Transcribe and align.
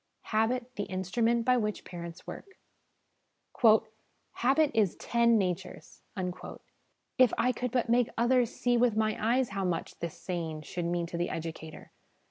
Habit 0.33 0.71
the 0.77 0.85
Instrument 0.85 1.45
by 1.45 1.57
which 1.57 1.85
Parents 1.85 2.25
Work.' 2.25 2.57
Habit 4.41 4.71
is 4.73 4.95
TEN 4.95 5.37
natures!' 5.37 6.01
If 7.19 7.31
I 7.37 7.51
could 7.51 7.69
but 7.71 7.87
make 7.87 8.09
others 8.17 8.51
see 8.51 8.77
with 8.77 8.97
my 8.97 9.15
eyes 9.23 9.49
how 9.49 9.63
much 9.63 9.99
this 9.99 10.17
saying 10.17 10.63
should 10.63 10.85
mean 10.85 11.05
to 11.05 11.17
the 11.19 11.29
educator 11.29 11.91